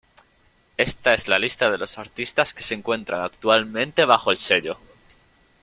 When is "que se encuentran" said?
2.55-3.21